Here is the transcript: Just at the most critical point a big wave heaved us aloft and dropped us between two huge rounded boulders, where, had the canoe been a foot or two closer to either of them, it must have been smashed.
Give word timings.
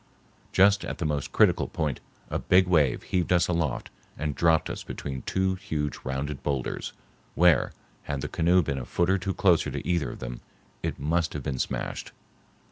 Just 0.51 0.83
at 0.83 0.97
the 0.97 1.05
most 1.05 1.31
critical 1.31 1.67
point 1.67 1.99
a 2.31 2.39
big 2.39 2.65
wave 2.65 3.03
heaved 3.03 3.31
us 3.31 3.47
aloft 3.47 3.91
and 4.17 4.33
dropped 4.33 4.67
us 4.67 4.81
between 4.83 5.21
two 5.21 5.53
huge 5.53 5.99
rounded 6.03 6.41
boulders, 6.41 6.93
where, 7.35 7.71
had 8.05 8.21
the 8.21 8.27
canoe 8.27 8.63
been 8.63 8.79
a 8.79 8.85
foot 8.85 9.11
or 9.11 9.19
two 9.19 9.35
closer 9.35 9.69
to 9.69 9.87
either 9.87 10.09
of 10.09 10.17
them, 10.17 10.41
it 10.81 10.97
must 10.97 11.33
have 11.33 11.43
been 11.43 11.59
smashed. 11.59 12.13